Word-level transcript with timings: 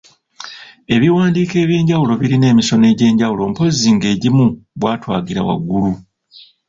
Ebiwandiiko 0.95 1.55
eby’enjawulo 1.63 2.11
birina 2.21 2.45
emisono 2.53 2.85
egy’enjawulo 2.91 3.41
mpozzi 3.51 3.89
ng’egimu 3.95 4.45
bwa 4.79 4.93
twagira 5.01 5.41
waggulu. 5.47 5.93